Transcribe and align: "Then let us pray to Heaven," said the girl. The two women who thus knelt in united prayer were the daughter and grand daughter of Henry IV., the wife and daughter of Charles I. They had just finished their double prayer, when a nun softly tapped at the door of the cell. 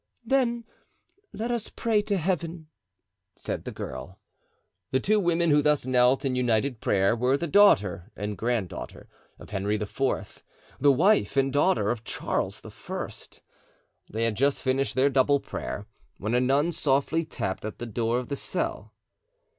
"Then 0.25 0.65
let 1.31 1.51
us 1.51 1.69
pray 1.69 2.01
to 2.01 2.17
Heaven," 2.17 2.69
said 3.35 3.65
the 3.65 3.71
girl. 3.71 4.19
The 4.89 4.99
two 4.99 5.19
women 5.19 5.51
who 5.51 5.61
thus 5.61 5.85
knelt 5.85 6.25
in 6.25 6.33
united 6.35 6.81
prayer 6.81 7.15
were 7.15 7.37
the 7.37 7.45
daughter 7.45 8.11
and 8.15 8.35
grand 8.35 8.69
daughter 8.69 9.07
of 9.37 9.51
Henry 9.51 9.75
IV., 9.75 10.43
the 10.79 10.91
wife 10.91 11.37
and 11.37 11.53
daughter 11.53 11.91
of 11.91 12.03
Charles 12.03 12.63
I. 12.65 13.09
They 14.09 14.23
had 14.23 14.33
just 14.37 14.63
finished 14.63 14.95
their 14.95 15.11
double 15.11 15.39
prayer, 15.39 15.85
when 16.17 16.33
a 16.33 16.41
nun 16.41 16.71
softly 16.71 17.23
tapped 17.23 17.63
at 17.63 17.77
the 17.77 17.85
door 17.85 18.17
of 18.17 18.29
the 18.29 18.35
cell. 18.35 18.95